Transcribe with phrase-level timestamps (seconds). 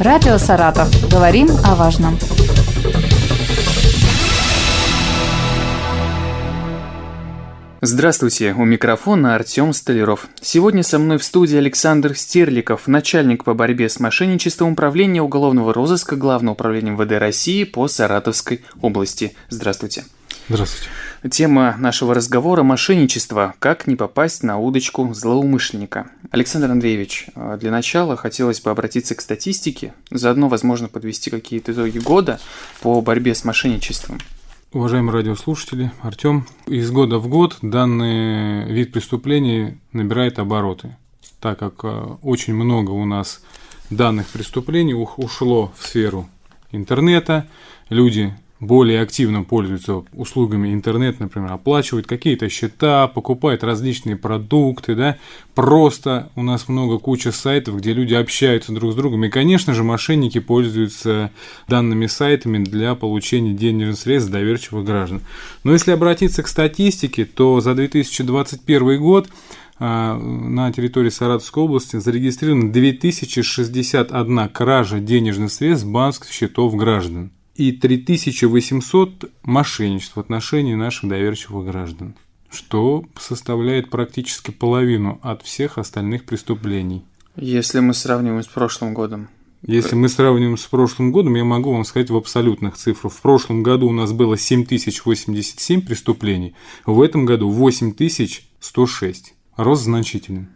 [0.00, 0.88] Радио «Саратов».
[1.10, 2.16] Говорим о важном.
[7.80, 10.28] Здравствуйте, у микрофона Артем Столяров.
[10.40, 16.14] Сегодня со мной в студии Александр Стерликов, начальник по борьбе с мошенничеством управления уголовного розыска
[16.14, 19.34] Главного управления МВД России по Саратовской области.
[19.48, 20.04] Здравствуйте.
[20.48, 20.90] Здравствуйте.
[21.30, 23.54] Тема нашего разговора– мошенничество.
[23.58, 26.10] Как не попасть на удочку злоумышленника.
[26.30, 31.98] Александр Андреевич, э, для начала хотелось бы обратиться к статистике, заодно, возможно, подвести какие-то итоги
[31.98, 32.38] года
[32.82, 34.18] по борьбе с мошенничеством.
[34.72, 40.96] Уважаемые радиослушатели, Артем, из года в год данный вид преступлений набирает обороты,
[41.40, 43.42] так как э, очень много у нас
[43.90, 46.28] данных преступлений ушло в сферу
[46.70, 47.48] интернета,
[47.88, 55.16] люди более активно пользуются услугами интернет, например, оплачивают какие-то счета, покупают различные продукты, да,
[55.54, 59.84] просто у нас много куча сайтов, где люди общаются друг с другом, и, конечно же,
[59.84, 61.30] мошенники пользуются
[61.68, 65.20] данными сайтами для получения денежных средств доверчивых граждан.
[65.62, 69.28] Но если обратиться к статистике, то за 2021 год
[69.78, 79.30] а, на территории Саратовской области зарегистрировано 2061 кража денежных средств банковских счетов граждан и 3800
[79.42, 82.14] мошенничеств в отношении наших доверчивых граждан,
[82.50, 87.04] что составляет практически половину от всех остальных преступлений.
[87.34, 89.28] Если мы сравниваем с прошлым годом.
[89.66, 93.12] Если мы сравниваем с прошлым годом, я могу вам сказать в абсолютных цифрах.
[93.12, 96.54] В прошлом году у нас было 7087 преступлений,
[96.86, 99.34] в этом году 8106.
[99.58, 100.46] Рост значительный.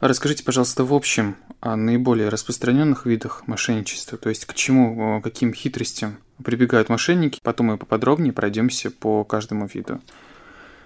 [0.00, 6.18] Расскажите, пожалуйста, в общем о наиболее распространенных видах мошенничества, то есть к чему, каким хитростям
[6.44, 10.00] прибегают мошенники, потом мы поподробнее пройдемся по каждому виду.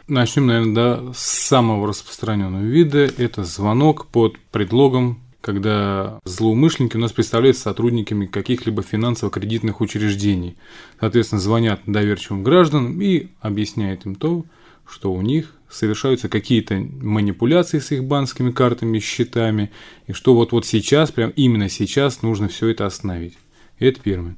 [0.06, 3.10] Начнем, наверное, да, с самого распространенного вида.
[3.16, 10.56] Это звонок под предлогом когда злоумышленники у нас представляются сотрудниками каких-либо финансово-кредитных учреждений.
[11.00, 14.44] Соответственно, звонят доверчивым гражданам и объясняют им то,
[14.86, 19.70] что у них совершаются какие-то манипуляции с их банковскими картами, счетами,
[20.06, 23.38] и что вот-вот сейчас, прям именно сейчас нужно все это остановить.
[23.78, 24.36] Это первое.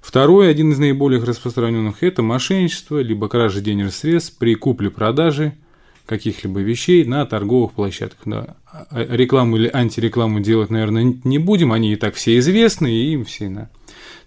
[0.00, 5.54] Второй, один из наиболее распространенных, это мошенничество, либо кража денежных средств при купле-продаже
[6.06, 8.22] каких-либо вещей на торговых площадках.
[8.26, 8.56] Да.
[8.66, 13.24] А рекламу или антирекламу делать, наверное, не будем, они и так все известны, и им
[13.24, 13.48] все.
[13.48, 13.70] Да.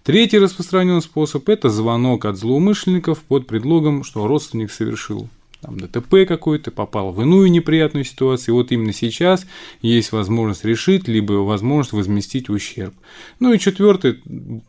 [0.04, 5.30] Третий распространенный способ– это звонок от злоумышленников под предлогом, что родственник совершил
[5.66, 9.46] там, ДТП какой-то, попал в иную неприятную ситуацию, и вот именно сейчас
[9.82, 12.94] есть возможность решить, либо возможность возместить ущерб.
[13.40, 14.22] Ну и четвертый,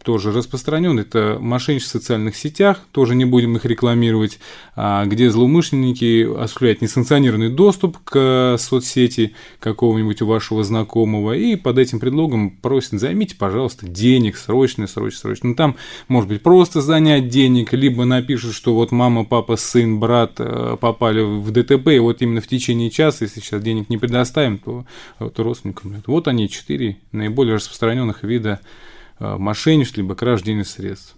[0.03, 4.39] тоже распространен, это мошенничество в социальных сетях, тоже не будем их рекламировать,
[4.75, 12.51] а, где злоумышленники осуществляют несанкционированный доступ к соцсети какого-нибудь вашего знакомого, и под этим предлогом
[12.51, 15.49] просят, займите, пожалуйста, денег, срочно, срочно, срочно.
[15.51, 15.77] Ну, там,
[16.09, 21.21] может быть, просто занять денег, либо напишут, что вот мама, папа, сын, брат э, попали
[21.21, 24.87] в ДТП, и вот именно в течение часа, если сейчас денег не предоставим, то,
[25.19, 26.01] то родственникам.
[26.07, 28.61] Вот они четыре наиболее распространенных вида
[29.19, 31.17] э, мошенничеств либо краж денежных средств.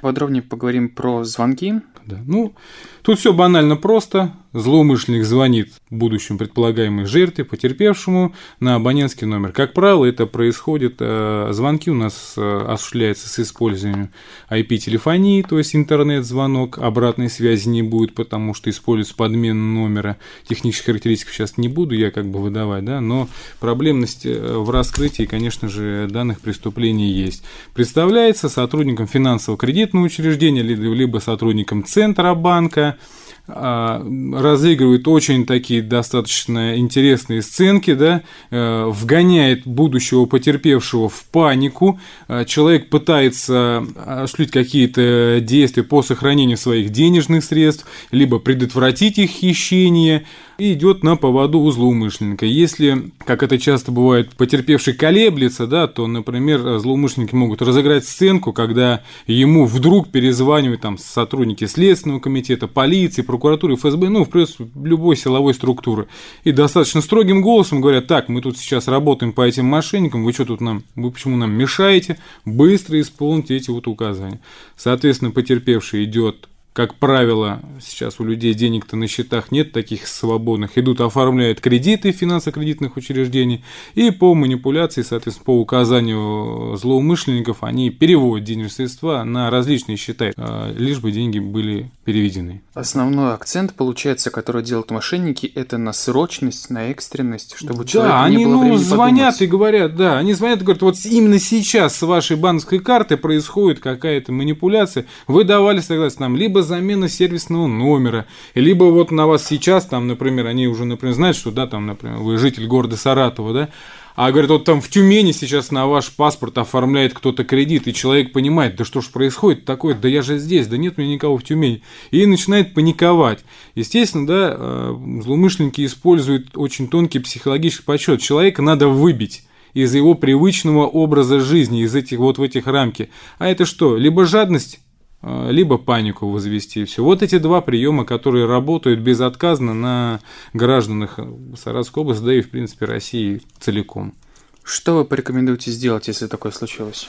[0.00, 1.74] Подробнее поговорим про звонки.
[2.06, 2.18] Да.
[2.26, 2.54] Ну,
[3.02, 4.32] тут все банально просто.
[4.52, 9.52] Злоумышленник звонит будущему предполагаемой жертве, потерпевшему, на абонентский номер.
[9.52, 14.10] Как правило, это происходит, э, звонки у нас э, осуществляются с использованием
[14.50, 20.16] IP-телефонии, то есть интернет-звонок, обратной связи не будет, потому что используется подмена номера.
[20.48, 23.28] Технических характеристик сейчас не буду я как бы выдавать, да, но
[23.60, 27.44] проблемность э, в раскрытии, конечно же, данных преступлений есть.
[27.72, 33.19] Представляется сотрудникам финансово-кредитного учреждения, либо сотрудникам Центробанка, а,
[33.52, 42.88] разыгрывает очень такие достаточно интересные сценки, да, э, вгоняет будущего потерпевшего в панику, а, человек
[42.88, 50.24] пытается осуществить какие-то действия по сохранению своих денежных средств, либо предотвратить их хищение,
[50.60, 52.44] и идет на поводу у злоумышленника.
[52.44, 59.02] Если, как это часто бывает, потерпевший колеблется, да, то, например, злоумышленники могут разыграть сценку, когда
[59.26, 65.54] ему вдруг перезванивают там сотрудники Следственного комитета, полиции, прокуратуры, ФСБ, ну, в принципе, любой силовой
[65.54, 66.08] структуры.
[66.44, 70.44] И достаточно строгим голосом говорят, так, мы тут сейчас работаем по этим мошенникам, вы что
[70.44, 74.40] тут нам, вы почему нам мешаете, быстро исполните эти вот указания.
[74.76, 81.00] Соответственно, потерпевший идет как правило, сейчас у людей денег-то на счетах нет таких свободных, идут,
[81.00, 83.64] оформляют кредиты финансово-кредитных учреждений,
[83.94, 90.72] и по манипуляции, соответственно, по указанию злоумышленников, они переводят денежные средства на различные счета, а,
[90.72, 92.62] лишь бы деньги были переведены.
[92.74, 98.46] Основной акцент, получается, который делают мошенники, это на срочность, на экстренность, чтобы да, они, не
[98.46, 99.42] было ну, звонят подумать.
[99.42, 103.80] и говорят, да, они звонят и говорят, вот именно сейчас с вашей банковской карты происходит
[103.80, 109.86] какая-то манипуляция, вы давали согласие нам либо замена сервисного номера, либо вот на вас сейчас,
[109.86, 113.68] там, например, они уже, например, знают, что, да, там, например, вы житель города Саратова, да,
[114.16, 118.32] а говорят, вот там в Тюмени сейчас на ваш паспорт оформляет кто-то кредит, и человек
[118.32, 121.38] понимает, да что ж происходит такое, да я же здесь, да нет у меня никого
[121.38, 121.82] в Тюмени.
[122.10, 123.44] И начинает паниковать.
[123.74, 128.20] Естественно, да, э, злоумышленники используют очень тонкий психологический подсчет.
[128.20, 133.08] Человека надо выбить из его привычного образа жизни, из этих вот в этих рамки.
[133.38, 133.96] А это что?
[133.96, 134.80] Либо жадность,
[135.22, 136.84] либо панику возвести.
[136.84, 137.04] Все.
[137.04, 140.20] Вот эти два приема, которые работают безотказно на
[140.54, 141.18] гражданах
[141.56, 144.14] Саратовской области, да и, в принципе, России целиком.
[144.62, 147.08] Что вы порекомендуете сделать, если такое случилось?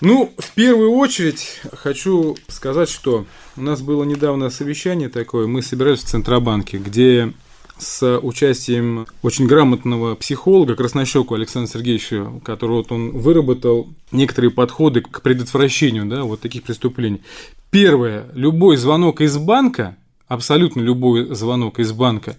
[0.00, 3.26] Ну, в первую очередь хочу сказать, что
[3.56, 7.34] у нас было недавно совещание такое, мы собирались в Центробанке, где
[7.80, 15.22] с участием очень грамотного психолога Краснощеку Александра Сергеевича, который вот он выработал некоторые подходы к
[15.22, 17.22] предотвращению да, вот таких преступлений.
[17.70, 18.26] Первое.
[18.34, 19.96] Любой звонок из банка,
[20.28, 22.36] абсолютно любой звонок из банка,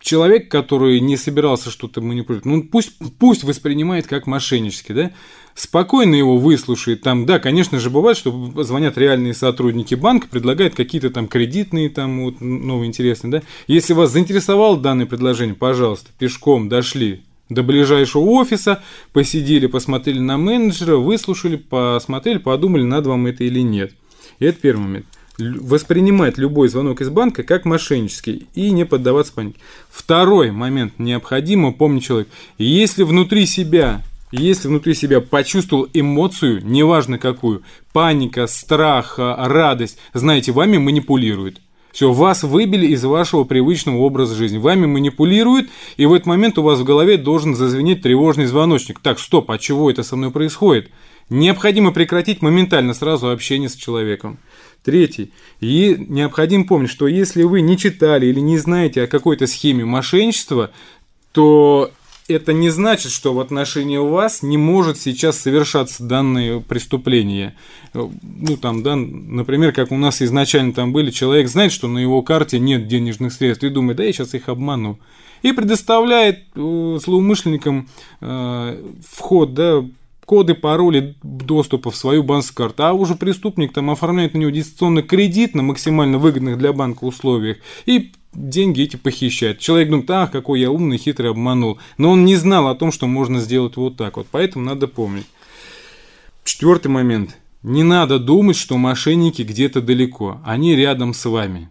[0.00, 5.12] человек, который не собирался что-то манипулировать, ну пусть, пусть воспринимает как мошеннический, да,
[5.54, 7.02] спокойно его выслушает.
[7.02, 12.24] Там, да, конечно же, бывает, что звонят реальные сотрудники банка, предлагают какие-то там кредитные, там,
[12.24, 13.42] вот, новые интересные, да.
[13.66, 18.82] Если вас заинтересовало данное предложение, пожалуйста, пешком дошли до ближайшего офиса,
[19.12, 23.92] посидели, посмотрели на менеджера, выслушали, посмотрели, подумали, надо вам это или нет.
[24.38, 25.06] И это первый момент
[25.38, 29.58] воспринимать любой звонок из банка как мошеннический и не поддаваться панике.
[29.90, 32.28] Второй момент необходимо помнить человек.
[32.58, 37.62] Если внутри себя если внутри себя почувствовал эмоцию, неважно какую,
[37.92, 41.60] паника, страх, радость, знаете, вами манипулируют.
[41.92, 44.56] Все, вас выбили из вашего привычного образа жизни.
[44.56, 45.68] Вами манипулируют,
[45.98, 48.98] и в этот момент у вас в голове должен зазвенеть тревожный звоночник.
[49.00, 50.88] Так, стоп, а чего это со мной происходит?
[51.28, 54.38] Необходимо прекратить моментально сразу общение с человеком.
[54.82, 55.32] Третий.
[55.60, 60.70] И необходимо помнить, что если вы не читали или не знаете о какой-то схеме мошенничества,
[61.32, 61.90] то
[62.32, 67.54] это не значит, что в отношении вас не может сейчас совершаться данное преступление.
[67.94, 72.22] Ну, там, да, например, как у нас изначально там были, человек знает, что на его
[72.22, 74.98] карте нет денежных средств, и думает, да, я сейчас их обману.
[75.42, 77.88] И предоставляет э, злоумышленникам
[78.20, 79.84] э, вход, да,
[80.24, 85.02] коды, пароли доступа в свою банковскую карту, а уже преступник там оформляет на него дистанционный
[85.02, 89.58] кредит на максимально выгодных для банка условиях и деньги эти похищает.
[89.58, 91.78] Человек думает, ах, какой я умный, хитрый, обманул.
[91.98, 94.26] Но он не знал о том, что можно сделать вот так вот.
[94.30, 95.26] Поэтому надо помнить.
[96.44, 97.36] Четвертый момент.
[97.62, 100.40] Не надо думать, что мошенники где-то далеко.
[100.44, 101.68] Они рядом с вами.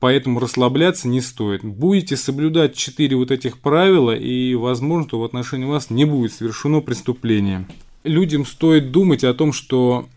[0.00, 1.62] Поэтому расслабляться не стоит.
[1.62, 6.80] Будете соблюдать четыре вот этих правила, и, возможно, то в отношении вас не будет совершено
[6.80, 7.66] преступление.
[8.02, 10.08] Людям стоит думать о том, что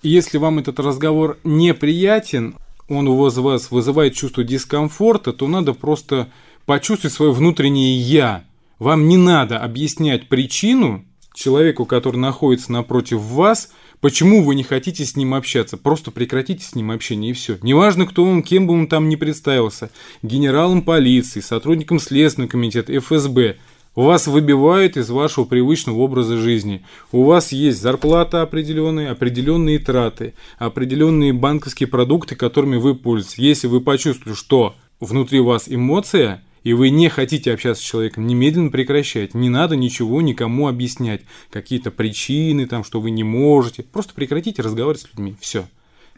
[0.00, 2.54] если вам этот разговор неприятен,
[2.88, 6.28] он у вас, вас вызывает чувство дискомфорта, то надо просто
[6.64, 8.44] почувствовать свое внутреннее «я».
[8.78, 11.04] Вам не надо объяснять причину
[11.34, 15.76] человеку, который находится напротив вас– Почему вы не хотите с ним общаться?
[15.76, 17.58] Просто прекратите с ним общение и все.
[17.62, 19.90] Неважно, кто он, кем бы он там ни представился.
[20.22, 23.56] Генералом полиции, сотрудником Следственного комитета, ФСБ.
[23.96, 26.84] У вас выбивают из вашего привычного образа жизни.
[27.12, 33.38] У вас есть зарплата определенная, определенные траты, определенные банковские продукты, которыми вы пользуетесь.
[33.38, 38.70] Если вы почувствовали, что внутри вас эмоция, и вы не хотите общаться с человеком, немедленно
[38.70, 39.38] прекращайте.
[39.38, 41.22] Не надо ничего никому объяснять.
[41.50, 43.82] Какие-то причины, там, что вы не можете.
[43.82, 45.36] Просто прекратите разговаривать с людьми.
[45.40, 45.64] Все.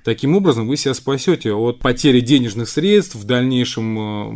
[0.04, 3.14] Таким образом, вы себя спасете от потери денежных средств.
[3.14, 4.30] В дальнейшем э,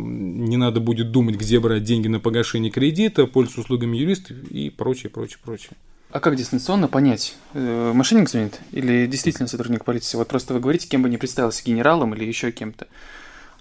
[0.47, 5.09] не надо будет думать, где брать деньги на погашение кредита, пользоваться услугами юристов и прочее,
[5.09, 5.71] прочее, прочее.
[6.11, 10.17] А как дистанционно понять, э, мошенник звонит или действительно сотрудник полиции?
[10.17, 12.87] Вот просто вы говорите, кем бы не представился, генералом или еще кем-то.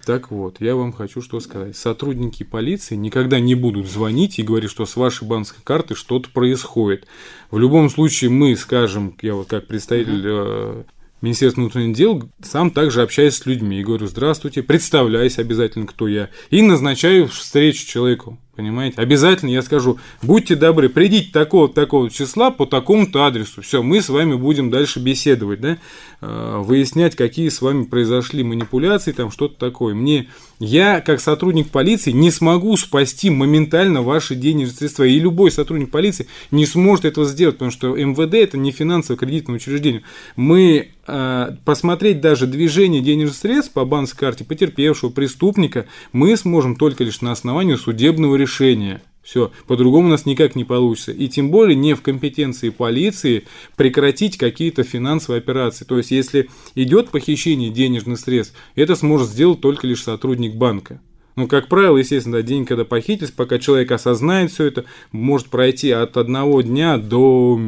[0.04, 1.76] Так вот, я вам хочу что сказать.
[1.76, 7.06] Сотрудники полиции никогда не будут звонить и говорить, что с вашей банковской карты что-то происходит.
[7.52, 10.84] В любом случае мы скажем, я вот как представитель uh
[11.22, 16.28] Министерства внутренних дел, сам также общаюсь с людьми и говорю, здравствуйте, представляюсь обязательно, кто я,
[16.50, 18.38] и назначаю встречу человеку.
[18.54, 19.00] Понимаете?
[19.00, 23.62] Обязательно я скажу, будьте добры, придите такого-то такого числа по такому-то адресу.
[23.62, 25.78] Все, мы с вами будем дальше беседовать, да?
[26.20, 29.94] Э, выяснять, какие с вами произошли манипуляции, там что-то такое.
[29.94, 30.28] Мне,
[30.58, 35.04] я, как сотрудник полиции, не смогу спасти моментально ваши денежные средства.
[35.04, 40.02] И любой сотрудник полиции не сможет этого сделать, потому что МВД это не финансово-кредитное учреждение.
[40.36, 47.02] Мы э, посмотреть даже движение денежных средств по банковской карте потерпевшего преступника мы сможем только
[47.02, 49.02] лишь на основании судебного решения.
[49.22, 51.12] Все, по-другому у нас никак не получится.
[51.12, 53.44] И тем более не в компетенции полиции
[53.76, 55.84] прекратить какие-то финансовые операции.
[55.84, 61.00] То есть, если идет похищение денежных средств, это сможет сделать только лишь сотрудник банка.
[61.36, 65.90] Ну, как правило, естественно, да, день, когда похитились, пока человек осознает все это, может пройти
[65.90, 67.58] от одного дня до,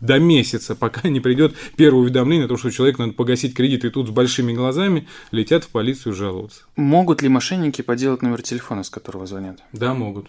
[0.00, 3.90] до месяца, пока не придет первое уведомление о том, что человек надо погасить кредит, и
[3.90, 6.62] тут с большими глазами летят в полицию жаловаться.
[6.76, 9.62] Могут ли мошенники поделать номер телефона, с которого звонят?
[9.72, 10.26] Да, могут.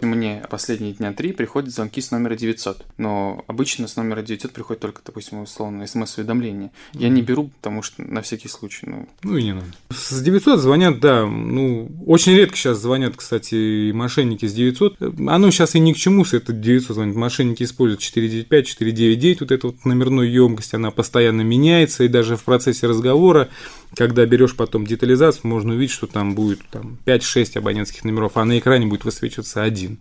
[0.00, 4.80] Мне последние дня три приходят звонки с номера 900, но обычно с номера 900 приходит
[4.80, 6.70] только, допустим, условно смс-уведомление.
[6.94, 8.86] Я не беру, потому что на всякий случай.
[8.86, 9.66] Ну, ну и не надо.
[9.90, 14.96] С 900 звонят, да, ну, очень редко сейчас звонят, кстати, мошенники с 900.
[15.28, 17.16] Оно сейчас и ни к чему с это 900 звонит.
[17.16, 22.44] Мошенники используют 495, 499, вот эту вот номерную емкость, она постоянно меняется, и даже в
[22.44, 23.48] процессе разговора
[23.94, 28.58] когда берешь потом детализацию, можно увидеть, что там будет там, 5-6 абонентских номеров, а на
[28.58, 30.00] экране будет высвечиваться один.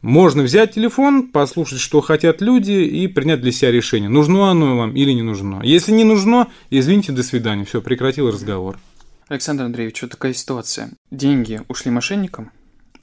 [0.00, 4.94] Можно взять телефон, послушать, что хотят люди, и принять для себя решение, нужно оно вам
[4.94, 5.60] или не нужно.
[5.64, 8.78] Если не нужно, извините, до свидания, все, прекратил разговор.
[9.26, 10.90] Александр Андреевич, вот такая ситуация.
[11.10, 12.52] Деньги ушли мошенникам,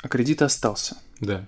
[0.01, 0.97] а кредит остался.
[1.19, 1.45] Да.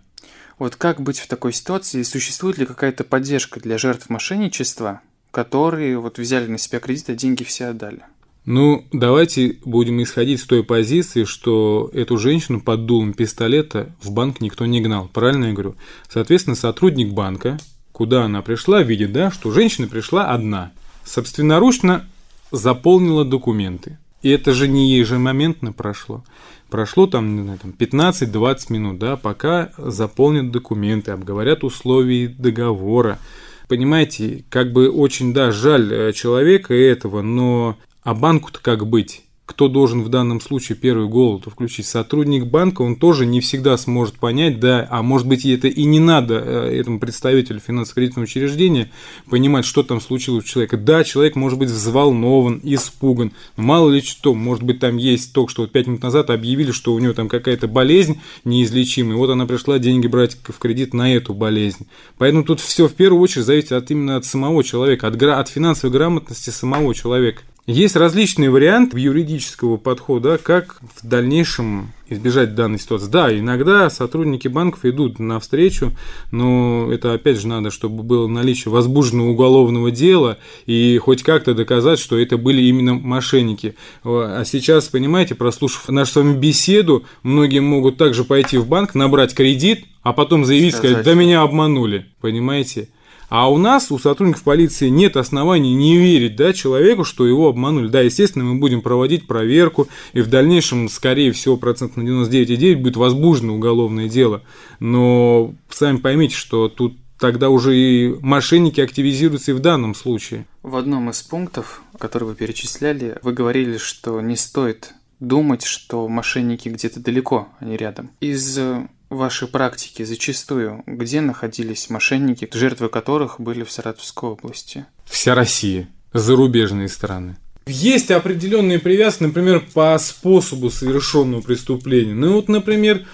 [0.59, 2.03] Вот как быть в такой ситуации?
[2.03, 7.43] Существует ли какая-то поддержка для жертв мошенничества, которые вот взяли на себя кредит, а деньги
[7.43, 8.01] все отдали?
[8.48, 14.39] Ну, давайте будем исходить с той позиции, что эту женщину под дулом пистолета в банк
[14.39, 15.10] никто не гнал.
[15.12, 15.75] Правильно я говорю?
[16.08, 17.58] Соответственно, сотрудник банка,
[17.92, 20.72] куда она пришла, видит, да, что женщина пришла одна.
[21.04, 22.08] Собственноручно
[22.50, 23.98] заполнила документы.
[24.22, 26.24] И это же не ежемоментно прошло.
[26.70, 33.20] Прошло там, не знаю, там 15-20 минут, да, пока заполнят документы, обговорят условия договора.
[33.68, 39.23] Понимаете, как бы очень, да, жаль э, человека этого, но а банку-то как быть?
[39.45, 41.87] Кто должен в данном случае первый голову включить?
[41.87, 45.99] Сотрудник банка, он тоже не всегда сможет понять, да, а может быть это и не
[45.99, 48.89] надо э, этому представителю финансово-кредитного учреждения
[49.29, 50.77] понимать, что там случилось у человека.
[50.77, 55.63] Да, человек может быть взволнован, испуган, мало ли что, может быть там есть то, что
[55.63, 59.79] вот пять минут назад объявили, что у него там какая-то болезнь неизлечимая, вот она пришла
[59.79, 61.87] деньги брать в кредит на эту болезнь.
[62.17, 65.91] Поэтому тут все в первую очередь зависит от именно от самого человека, от, от финансовой
[65.91, 67.41] грамотности самого человека.
[67.67, 73.09] Есть различные варианты юридического подхода, как в дальнейшем избежать данной ситуации.
[73.09, 75.91] Да, иногда сотрудники банков идут навстречу,
[76.31, 82.00] но это опять же надо, чтобы было наличие возбужденного уголовного дела и хоть как-то доказать,
[82.00, 83.75] что это были именно мошенники.
[84.05, 89.36] А сейчас, понимаете, прослушав нашу с вами беседу, многие могут также пойти в банк, набрать
[89.36, 92.88] кредит, а потом заявить, сказать, да меня обманули, понимаете?
[93.29, 97.89] А у нас, у сотрудников полиции, нет оснований не верить да, человеку, что его обманули.
[97.89, 102.96] Да, естественно, мы будем проводить проверку, и в дальнейшем, скорее всего, процент на 99,9 будет
[102.96, 104.43] возбуждено уголовное дело.
[104.79, 110.46] Но сами поймите, что тут тогда уже и мошенники активизируются и в данном случае.
[110.63, 116.69] В одном из пунктов, который вы перечисляли, вы говорили, что не стоит думать, что мошенники
[116.69, 118.12] где-то далеко, а не рядом.
[118.19, 118.60] Из
[119.09, 124.85] вашей практике зачастую, где находились мошенники, жертвы которых были в Саратовской области?
[125.05, 127.37] Вся Россия, зарубежные страны.
[127.65, 132.13] Есть определенные привязки, например, по способу совершенного преступления.
[132.13, 133.05] Ну вот, например,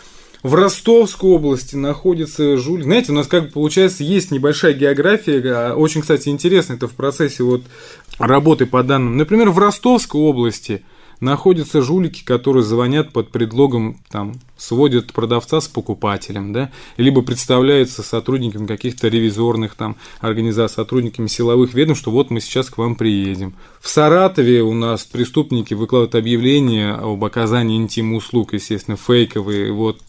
[0.43, 2.83] в Ростовской области находится жулик.
[2.83, 6.93] Знаете, у нас как бы получается есть небольшая география, а, очень, кстати, интересно, это в
[6.93, 7.63] процессе вот
[8.19, 9.17] работы по данным.
[9.17, 10.83] Например, в Ростовской области–
[11.23, 18.65] находятся жулики, которые звонят под предлогом, там, сводят продавца с покупателем, да, либо представляются сотрудниками
[18.65, 23.53] каких-то ревизорных там организаций, сотрудниками силовых ведомств, что вот мы сейчас к вам приедем.
[23.81, 30.01] В Саратове у нас преступники выкладывают объявления об оказании интим-услуг, естественно, фейковые, вот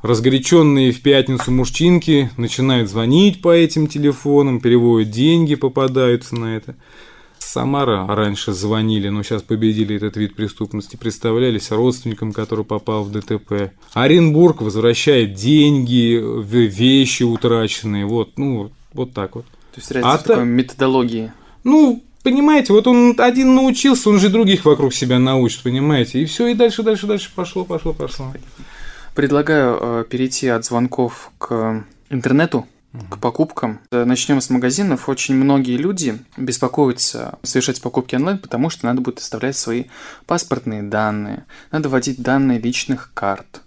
[0.00, 6.76] Разгоряченные в пятницу мужчинки начинают звонить по этим телефонам, переводят деньги, попадаются на это.
[7.48, 13.72] Самара раньше звонили, но сейчас победили этот вид преступности, представлялись родственникам, который попал в ДТП.
[13.94, 19.46] Оренбург возвращает деньги, вещи утраченные, вот, ну, вот так вот.
[19.46, 21.32] То есть разница а в такой методологии.
[21.64, 26.48] Ну, понимаете, вот он один научился, он же других вокруг себя научит, понимаете, и все,
[26.48, 28.30] и дальше, дальше, дальше пошло, пошло, пошло.
[29.14, 32.66] Предлагаю э, перейти от звонков к интернету,
[33.10, 33.80] к покупкам.
[33.90, 35.08] Начнем с магазинов.
[35.08, 39.84] Очень многие люди беспокоятся совершать покупки онлайн, потому что надо будет оставлять свои
[40.26, 43.62] паспортные данные, надо вводить данные личных карт.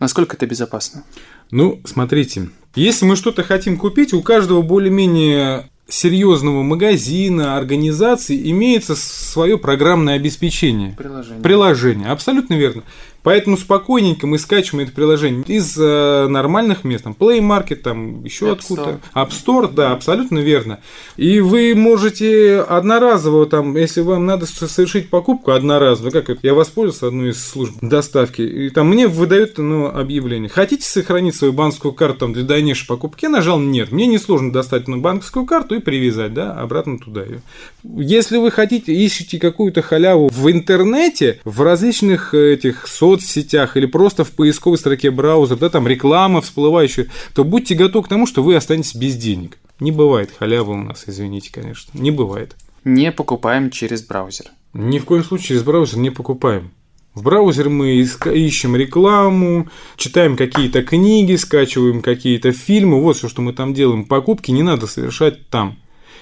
[0.00, 1.04] Насколько это безопасно?
[1.50, 9.58] Ну, смотрите, если мы что-то хотим купить, у каждого более-менее серьезного магазина, организации имеется свое
[9.58, 10.94] программное обеспечение.
[10.96, 11.42] Приложение.
[11.42, 12.82] Приложение, абсолютно верно.
[13.28, 18.52] Поэтому спокойненько мы скачиваем это приложение из э, нормальных мест, там Play Market, там еще
[18.52, 19.00] откуда-то.
[19.14, 20.80] App Store, да, абсолютно верно.
[21.18, 27.08] И вы можете одноразово, там, если вам надо совершить покупку одноразовую, как это, я воспользовался
[27.08, 30.48] одной из служб доставки, и там мне выдают ну, объявление.
[30.48, 33.26] Хотите сохранить свою банковскую карту там, для дальнейшей покупки?
[33.26, 33.92] Я нажал нет.
[33.92, 37.42] Мне несложно достать на банковскую карту и привязать, да, обратно туда ее.
[37.84, 42.86] Если вы хотите, ищете какую-то халяву в интернете, в различных этих
[43.20, 48.08] соцсетях или просто в поисковой строке браузера, да, там реклама всплывающая, то будьте готовы к
[48.08, 49.58] тому, что вы останетесь без денег.
[49.80, 51.90] Не бывает халявы у нас, извините, конечно.
[51.98, 52.56] Не бывает.
[52.84, 54.46] Не покупаем через браузер.
[54.74, 56.72] Ни в коем случае через браузер не покупаем.
[57.14, 63.00] В браузере мы ищем рекламу, читаем какие-то книги, скачиваем какие-то фильмы.
[63.00, 64.04] Вот все, что мы там делаем.
[64.04, 65.78] Покупки не надо совершать там.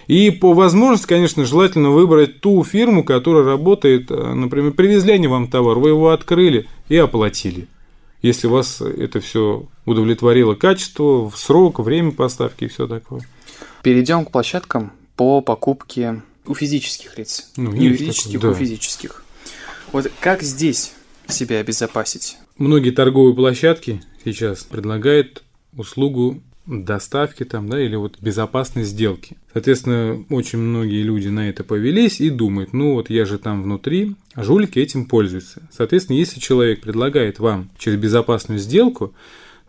[0.07, 5.49] И по возможности, конечно, желательно выбрать ту фирму, которая работает, э, например, привезли они вам
[5.49, 7.67] товар, вы его открыли и оплатили.
[8.23, 13.21] Если вас это все удовлетворило качество, срок, время поставки и все такое.
[13.83, 17.51] Перейдем к площадкам по покупке у физических лиц.
[17.57, 18.61] Ну, не есть юридических, такое, у да.
[18.61, 19.25] физических.
[19.93, 20.93] Вот как здесь
[21.29, 22.39] себя обезопасить?
[22.59, 25.43] Многие торговые площадки сейчас предлагают
[25.77, 29.37] услугу доставки там, да, или вот безопасной сделки.
[29.53, 34.17] Соответственно, очень многие люди на это повелись и думают, ну вот я же там внутри,
[34.35, 35.63] а жулики этим пользуются.
[35.71, 39.15] Соответственно, если человек предлагает вам через безопасную сделку,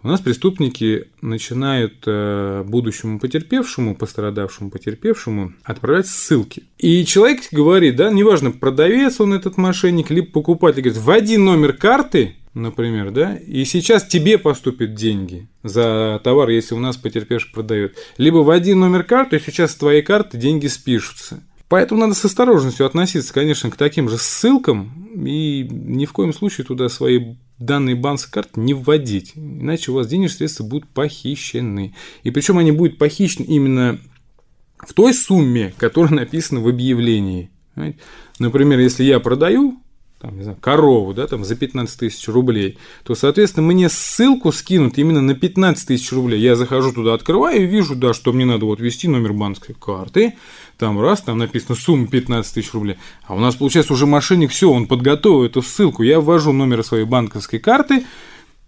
[0.03, 6.63] у нас преступники начинают э, будущему потерпевшему, пострадавшему потерпевшему отправлять ссылки.
[6.77, 12.35] И человек говорит, да, неважно, продавец он этот мошенник, либо покупатель, говорит, вводи номер карты,
[12.61, 17.95] например, да, и сейчас тебе поступят деньги за товар, если у нас потерпевший продает.
[18.17, 21.43] Либо вводи номер карты, и сейчас с твоей карты деньги спишутся.
[21.69, 26.65] Поэтому надо с осторожностью относиться, конечно, к таким же ссылкам и ни в коем случае
[26.65, 31.93] туда свои данные банковской карты не вводить, иначе у вас денежные средства будут похищены.
[32.23, 33.99] И причем они будут похищены именно
[34.77, 37.49] в той сумме, которая написана в объявлении.
[38.39, 39.79] Например, если я продаю
[40.19, 44.97] там, не знаю, корову, да, там за 15 тысяч рублей, то, соответственно, мне ссылку скинут
[44.97, 46.39] именно на 15 тысяч рублей.
[46.41, 50.33] Я захожу туда, открываю и вижу, да, что мне надо вот ввести номер банковской карты,
[50.77, 52.97] там раз, там написано сумма 15 тысяч рублей.
[53.25, 56.01] А у нас, получается, уже мошенник, все, он подготовил эту ссылку.
[56.01, 58.03] Я ввожу номер своей банковской карты,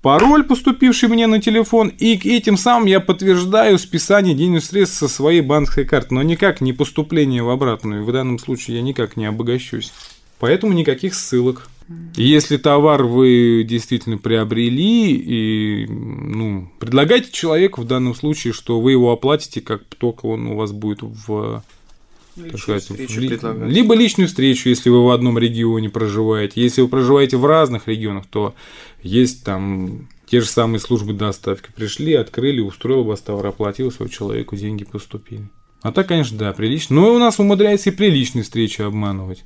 [0.03, 5.41] пароль, поступивший мне на телефон, и этим самым я подтверждаю списание денежных средств со своей
[5.41, 8.05] банковской карты, но никак не поступление в обратную.
[8.05, 9.91] В данном случае я никак не обогащусь.
[10.39, 11.67] Поэтому никаких ссылок.
[12.15, 18.91] И если товар вы действительно приобрели, и ну, предлагайте человеку в данном случае, что вы
[18.91, 21.63] его оплатите, как только он у вас будет в
[22.35, 26.61] так сказать, встречу ли- либо личную встречу, если вы в одном регионе проживаете.
[26.61, 28.53] Если вы проживаете в разных регионах, то
[29.01, 31.69] есть там те же самые службы доставки.
[31.75, 35.49] Пришли, открыли, устроил вас товар, оплатил своему человеку, деньги поступили.
[35.81, 36.97] А так, конечно, да, прилично.
[36.97, 39.43] Но у нас умудряется и при личной встрече обманывать.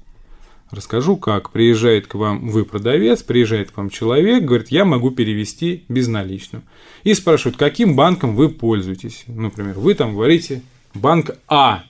[0.74, 1.52] Расскажу как.
[1.52, 6.64] Приезжает к вам, вы продавец, приезжает к вам человек, говорит, я могу перевести безналичную.
[7.04, 9.26] И спрашивают, каким банком вы пользуетесь.
[9.28, 10.64] Например, вы там говорите
[10.96, 11.84] банк А.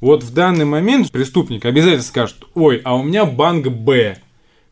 [0.00, 4.18] Вот в данный момент преступник обязательно скажет, ой, а у меня банк Б.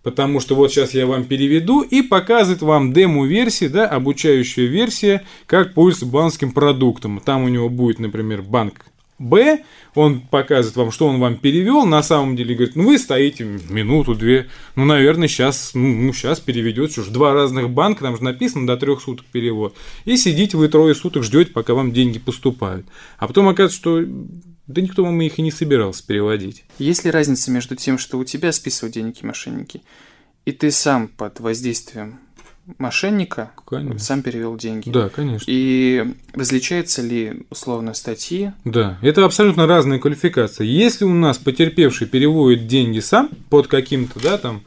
[0.03, 5.75] Потому что вот сейчас я вам переведу и показывает вам демо-версии, да, обучающая версия, как
[5.75, 7.21] пользоваться банковским продуктом.
[7.25, 8.87] Там у него будет, например, банк
[9.19, 13.45] Б, он показывает вам, что он вам перевел, на самом деле говорит, ну вы стоите
[13.45, 18.67] минуту-две, ну, наверное, сейчас, ну, сейчас переведет, что ж, два разных банка, там же написано
[18.67, 22.87] до трех суток перевод, и сидите вы трое суток, ждете, пока вам деньги поступают.
[23.19, 24.05] А потом оказывается, что
[24.69, 26.65] да никто вам их и не собирался переводить.
[26.79, 29.83] Есть ли разница между тем, что у тебя списывают деньги мошенники,
[30.45, 32.21] и ты сам под воздействием
[32.77, 33.99] мошенника Конечно.
[33.99, 34.91] сам перевел деньги?
[34.91, 35.45] Да, конечно.
[35.49, 36.05] И
[36.35, 38.53] различаются ли условно статьи?
[38.65, 40.67] Да, это абсолютно разная квалификация.
[40.67, 44.63] Если у нас потерпевший переводит деньги сам под каким-то, да, там,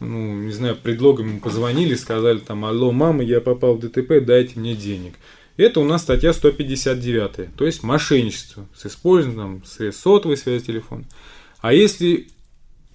[0.00, 4.58] ну, не знаю, предлогом ему позвонили, сказали там, алло, мама, я попал в ДТП, дайте
[4.58, 5.14] мне денег.
[5.56, 11.04] Это у нас статья 159, то есть мошенничество с использованием средств сотовой связи телефона.
[11.60, 12.28] А если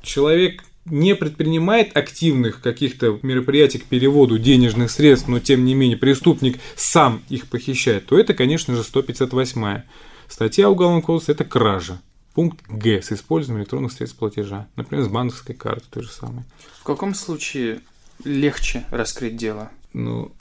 [0.01, 6.59] человек не предпринимает активных каких-то мероприятий к переводу денежных средств, но тем не менее преступник
[6.75, 9.81] сам их похищает, то это, конечно же, 158
[10.27, 12.01] статья Уголовного кодекса– это кража.
[12.33, 16.45] Пункт Г с использованием электронных средств платежа, например, с банковской карты то же самое.
[16.79, 17.81] В каком случае
[18.23, 19.71] легче раскрыть дело?
[19.97, 20.31] Ну,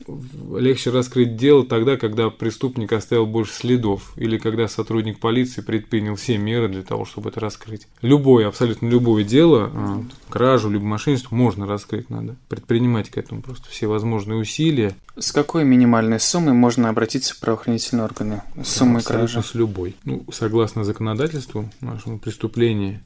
[0.59, 6.37] легче раскрыть дело тогда, когда преступник оставил больше следов, или когда сотрудник полиции предпринял все
[6.37, 7.89] меры для того, чтобы это раскрыть.
[8.03, 13.69] Любое, абсолютно любое дело, а, кражу, либо мошенничество можно раскрыть, надо предпринимать к этому просто
[13.71, 14.95] все возможные усилия.
[15.19, 18.43] С какой минимальной суммой можно обратиться в правоохранительные органы?
[18.63, 19.43] С суммой кражи?
[19.43, 19.97] с любой.
[20.05, 23.01] Ну, согласно законодательству нашему преступления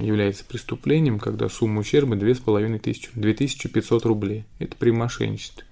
[0.00, 4.44] является преступлением, когда сумма ущерба 2500, 2500 рублей.
[4.58, 5.64] Это при мошенничестве.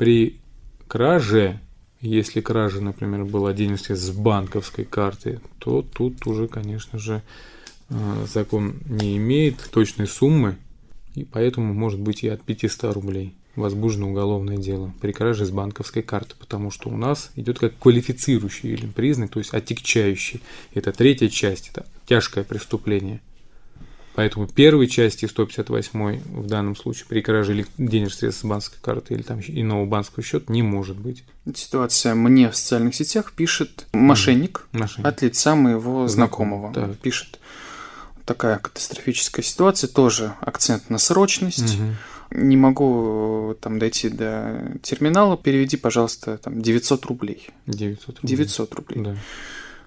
[0.00, 0.40] При
[0.88, 1.60] краже,
[2.00, 7.20] если кража, например, была денежная с банковской карты, то тут уже, конечно же,
[7.90, 10.56] э, закон не имеет точной суммы,
[11.14, 16.02] и поэтому может быть и от 500 рублей возбуждено уголовное дело при краже с банковской
[16.02, 20.40] карты, потому что у нас идет как квалифицирующий или признак, то есть отягчающий.
[20.72, 23.20] Это третья часть, это тяжкое преступление–
[24.20, 29.22] Поэтому первой части 158 в данном случае при краже денежных средств с банковской карты или
[29.22, 31.24] там иного банковского счета не может быть.
[31.54, 35.06] Ситуация мне в социальных сетях пишет мошенник, мошенник.
[35.06, 36.70] от лица моего знакомого.
[36.70, 36.90] Да.
[37.00, 37.40] Пишет
[38.26, 41.76] такая катастрофическая ситуация, тоже акцент на срочность.
[41.76, 42.42] Угу.
[42.42, 47.48] Не могу там дойти до терминала, переведи, пожалуйста, там 900 рублей.
[47.66, 48.36] 900 рублей.
[48.36, 49.02] 900 рублей.
[49.02, 49.16] Да.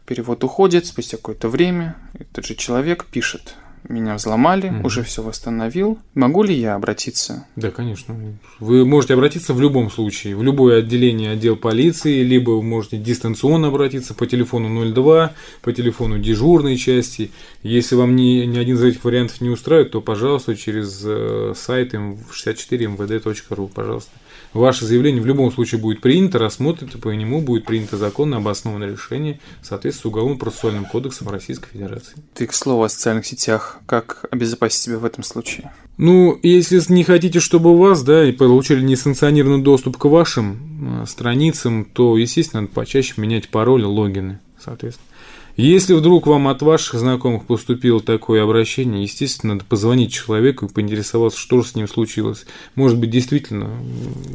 [0.08, 3.58] Перевод уходит, спустя какое-то время этот же человек пишет
[3.90, 4.88] меня взломали, угу.
[4.88, 6.00] уже все восстановил.
[6.14, 7.46] Могу ли я обратиться?
[7.56, 8.16] Да, конечно.
[8.60, 13.68] Вы можете обратиться в любом случае, в любое отделение отдел полиции, либо вы можете дистанционно
[13.68, 17.32] обратиться по телефону 02, по телефону дежурной части.
[17.62, 21.94] Если вам ни, ни один из этих вариантов не устраивает, то, пожалуйста, через э, сайт
[21.94, 24.12] m64mvd.ru, пожалуйста.
[24.54, 29.40] Ваше заявление в любом случае будет принято, рассмотрено, по нему будет принято законно обоснованное решение
[29.62, 32.16] в соответствии с Уголовным процессуальным кодексом Российской Федерации.
[32.34, 33.80] Ты, к слову, о социальных сетях.
[33.88, 35.72] Как обезопасить себя в этом случае?
[35.98, 41.06] Ну, если не хотите, чтобы у вас, да, и получили несанкционированный доступ к вашим э,
[41.08, 45.08] страницам, то, естественно, надо почаще менять пароли, логины, соответственно.
[45.56, 51.40] Если вдруг вам от ваших знакомых поступило такое обращение, естественно, надо позвонить человеку и поинтересоваться,
[51.40, 52.46] что же с ним случилось.
[52.74, 53.70] Может быть, действительно,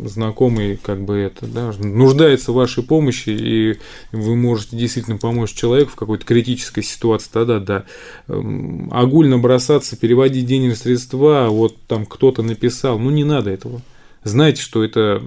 [0.05, 3.79] знакомый как бы это, да, нуждается в вашей помощи, и
[4.13, 7.85] вы можете действительно помочь человеку в какой-то критической ситуации, тогда да.
[8.29, 13.83] Эм, огульно бросаться, переводить денежные средства, вот там кто-то написал, ну не надо этого.
[14.23, 15.23] Знайте, что это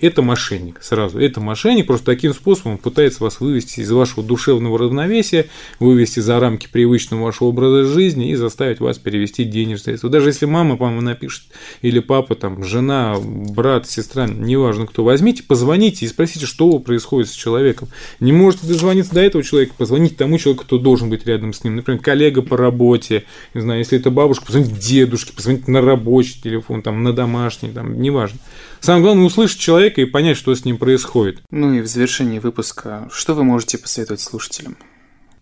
[0.00, 1.18] это мошенник сразу.
[1.18, 5.46] Это мошенник, просто таким способом пытается вас вывести из вашего душевного равновесия,
[5.78, 10.10] вывести за рамки привычного вашего образа жизни и заставить вас перевести денежные средства.
[10.10, 11.44] Даже если мама, по-моему, напишет,
[11.82, 17.34] или папа, там, жена, брат, сестра, неважно кто, возьмите, позвоните и спросите, что происходит с
[17.34, 17.88] человеком.
[18.20, 21.76] Не можете дозвониться до этого человека, позвоните тому человеку, кто должен быть рядом с ним.
[21.76, 26.82] Например, коллега по работе, не знаю, если это бабушка, позвоните дедушке, позвоните на рабочий телефон,
[26.82, 28.38] там, на домашний, там, неважно.
[28.80, 31.42] Самое главное услышать человека и понять, что с ним происходит.
[31.50, 34.76] Ну и в завершении выпуска, что вы можете посоветовать слушателям?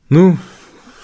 [0.08, 0.36] Ну,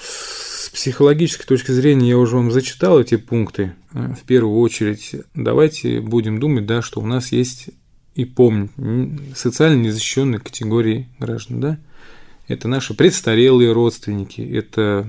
[0.00, 3.74] с психологической точки зрения я уже вам зачитал эти пункты.
[3.92, 7.68] Э, в первую очередь, давайте будем думать, да, что у нас есть
[8.16, 8.70] и помнить
[9.36, 11.78] социально незащищенные категории граждан, да?
[12.48, 15.06] Это наши престарелые родственники, это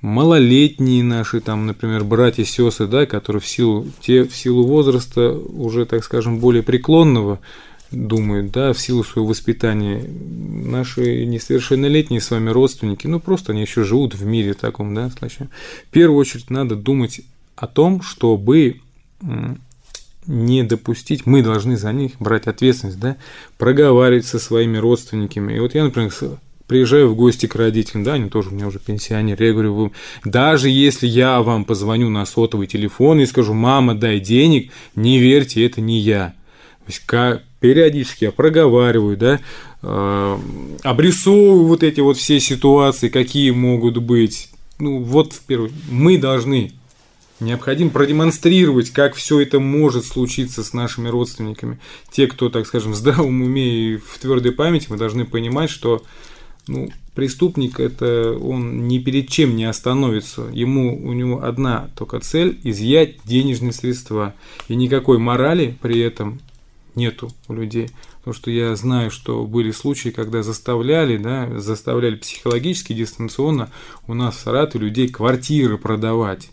[0.00, 5.86] малолетние наши, там, например, братья, сестры, да, которые в силу, те в силу возраста уже,
[5.86, 7.40] так скажем, более преклонного
[7.90, 13.82] думают, да, в силу своего воспитания, наши несовершеннолетние с вами родственники, ну, просто они еще
[13.82, 15.48] живут в мире таком, да, значит,
[15.88, 17.22] в первую очередь надо думать
[17.56, 18.80] о том, чтобы
[20.26, 23.16] не допустить, мы должны за них брать ответственность, да,
[23.56, 25.54] проговаривать со своими родственниками.
[25.54, 26.12] И вот я, например,
[26.68, 29.90] приезжаю в гости к родителям, да, они тоже у меня уже пенсионеры, я говорю, вы,
[30.24, 35.64] даже если я вам позвоню на сотовый телефон и скажу, мама, дай денег, не верьте,
[35.64, 36.34] это не я.
[36.84, 39.40] То есть, как, периодически я проговариваю, да,
[39.82, 40.38] э,
[40.82, 44.50] обрисовываю вот эти вот все ситуации, какие могут быть.
[44.78, 46.72] Ну, вот, в первую, мы должны
[47.40, 51.78] Необходимо продемонстрировать, как все это может случиться с нашими родственниками.
[52.10, 56.02] Те, кто, так скажем, в здравом уме и в твердой памяти, мы должны понимать, что
[56.68, 60.42] ну, преступник это он ни перед чем не остановится.
[60.52, 64.34] Ему у него одна только цель изъять денежные средства.
[64.68, 66.40] И никакой морали при этом
[66.94, 67.90] нету у людей.
[68.18, 73.70] Потому что я знаю, что были случаи, когда заставляли, да, заставляли психологически, дистанционно
[74.06, 76.50] у нас в Саратове людей квартиры продавать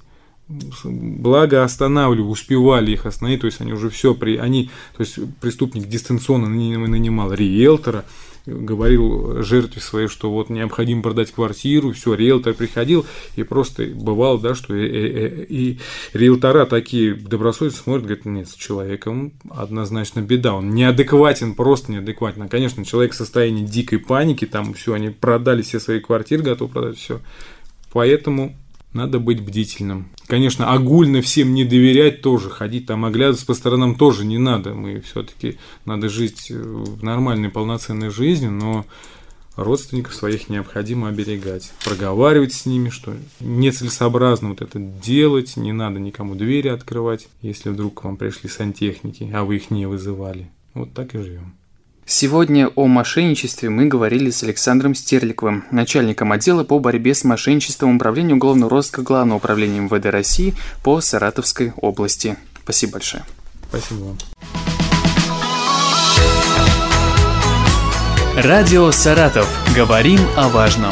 [0.48, 5.88] благо останавливали, успевали их остановить, то есть они уже все, при, они, то есть преступник
[5.88, 8.06] дистанционно нанимал риэлтора,
[8.46, 13.06] говорил жертве своей, что вот необходимо продать квартиру, все, риэлтор приходил,
[13.36, 15.80] и просто бывало, да, что и, и, и
[16.14, 22.44] риэлтора такие добросовестно смотрят, говорят, нет, с человеком однозначно беда, он неадекватен, просто неадекватен.
[22.44, 26.72] А, конечно, человек в состоянии дикой паники, там все, они продали все свои квартиры, готовы
[26.72, 27.22] продать все.
[27.92, 28.56] Поэтому
[28.96, 30.08] надо быть бдительным.
[30.26, 34.74] Конечно, огульно всем не доверять тоже, ходить там оглядываться по сторонам тоже не надо.
[34.74, 38.86] Мы все-таки надо жить в нормальной полноценной жизни, но
[39.58, 46.36] родственников своих необходимо оберегать, проговаривать с ними, что нецелесообразно вот это делать, не надо никому
[46.36, 50.50] двери открывать, если вдруг к вам пришли сантехники, а вы их не вызывали.
[50.74, 51.54] Вот так и живем.
[52.08, 58.36] Сегодня о мошенничестве мы говорили с Александром Стерликовым, начальником отдела по борьбе с мошенничеством Управления
[58.36, 62.38] уголовного розыска Главного управления МВД России по Саратовской области.
[62.64, 63.24] Спасибо большое.
[63.70, 64.18] Спасибо вам.
[68.36, 69.48] Радио «Саратов».
[69.76, 70.92] Говорим о важном.